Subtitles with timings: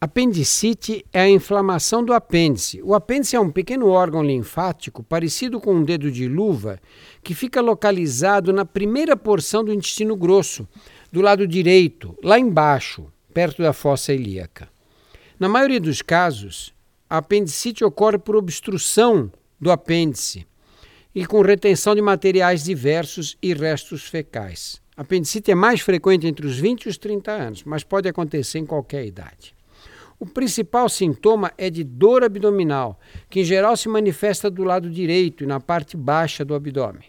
[0.00, 2.80] Apendicite é a inflamação do apêndice.
[2.84, 6.80] O apêndice é um pequeno órgão linfático parecido com um dedo de luva
[7.20, 10.68] que fica localizado na primeira porção do intestino grosso,
[11.10, 14.68] do lado direito, lá embaixo, perto da fossa ilíaca.
[15.36, 16.72] Na maioria dos casos,
[17.10, 20.46] a apendicite ocorre por obstrução do apêndice
[21.12, 24.80] e com retenção de materiais diversos e restos fecais.
[24.96, 28.60] A apendicite é mais frequente entre os 20 e os 30 anos, mas pode acontecer
[28.60, 29.57] em qualquer idade.
[30.20, 32.98] O principal sintoma é de dor abdominal,
[33.30, 37.04] que em geral se manifesta do lado direito e na parte baixa do abdômen.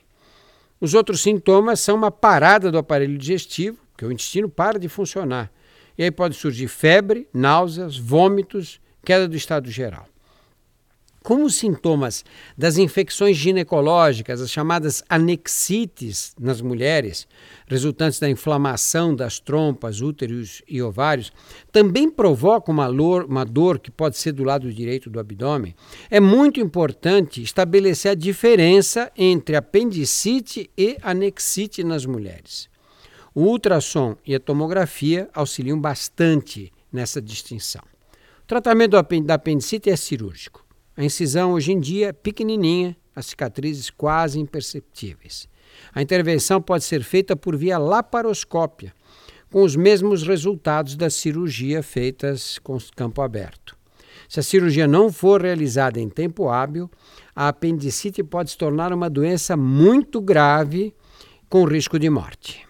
[0.80, 5.52] Os outros sintomas são uma parada do aparelho digestivo, que o intestino para de funcionar.
[5.98, 10.08] E aí pode surgir febre, náuseas, vômitos, queda do estado geral.
[11.30, 12.26] Como os sintomas
[12.58, 17.28] das infecções ginecológicas, as chamadas anexites nas mulheres,
[17.68, 21.32] resultantes da inflamação das trompas, úteros e ovários,
[21.72, 25.76] também provocam uma, uma dor que pode ser do lado direito do abdômen,
[26.10, 32.68] é muito importante estabelecer a diferença entre apendicite e anexite nas mulheres.
[33.36, 37.84] O ultrassom e a tomografia auxiliam bastante nessa distinção.
[38.42, 40.68] O tratamento da apendicite é cirúrgico.
[41.00, 45.48] A incisão hoje em dia é pequenininha, as cicatrizes quase imperceptíveis.
[45.96, 48.94] A intervenção pode ser feita por via laparoscópia,
[49.50, 53.78] com os mesmos resultados da cirurgia feitas com campo aberto.
[54.28, 56.92] Se a cirurgia não for realizada em tempo hábil,
[57.34, 60.94] a apendicite pode se tornar uma doença muito grave
[61.48, 62.69] com risco de morte.